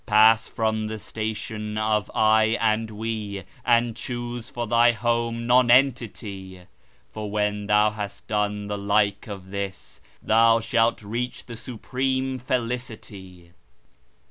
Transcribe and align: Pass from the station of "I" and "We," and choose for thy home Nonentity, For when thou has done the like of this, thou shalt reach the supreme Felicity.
Pass 0.07 0.47
from 0.47 0.87
the 0.87 0.97
station 0.97 1.77
of 1.77 2.09
"I" 2.15 2.57
and 2.59 2.89
"We," 2.89 3.43
and 3.63 3.95
choose 3.95 4.49
for 4.49 4.65
thy 4.65 4.93
home 4.93 5.45
Nonentity, 5.45 6.61
For 7.11 7.29
when 7.29 7.67
thou 7.67 7.91
has 7.91 8.21
done 8.21 8.65
the 8.65 8.79
like 8.79 9.27
of 9.27 9.51
this, 9.51 10.01
thou 10.19 10.59
shalt 10.59 11.03
reach 11.03 11.45
the 11.45 11.55
supreme 11.55 12.39
Felicity. 12.39 13.51